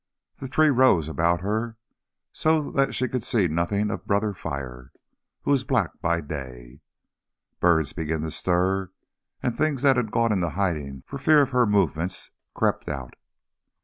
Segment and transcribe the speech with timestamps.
[0.37, 1.77] The trees rose about her,
[2.33, 4.91] so that she could see nothing of Brother Fire,
[5.43, 6.81] who is black by day.
[7.59, 8.91] Birds began to stir,
[9.43, 13.13] and things that had gone into hiding for fear of her movements crept out....